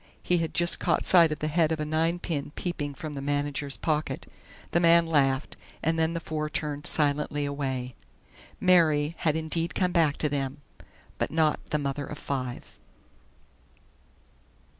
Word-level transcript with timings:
He 0.23 0.39
had 0.39 0.55
just 0.55 0.79
caught 0.79 1.05
sight 1.05 1.31
of 1.31 1.37
the 1.37 1.47
head 1.47 1.71
of 1.71 1.79
a 1.79 1.85
ninepin 1.85 2.53
peeping 2.55 2.95
from 2.95 3.13
the 3.13 3.21
manager's 3.21 3.77
pocket. 3.77 4.25
The 4.71 4.79
man 4.79 5.05
laughed, 5.05 5.57
and 5.83 5.99
then 5.99 6.15
the 6.15 6.19
four 6.19 6.49
turned 6.49 6.87
silently 6.87 7.45
away. 7.45 7.93
"Mary" 8.59 9.13
had 9.19 9.35
indeed 9.35 9.75
come 9.75 9.91
back 9.91 10.17
to 10.17 10.27
them; 10.27 10.57
but 11.19 11.29
not 11.29 11.59
"The 11.69 11.77
Mother 11.77 12.07
of 12.07 12.17
Five!" 12.17 12.79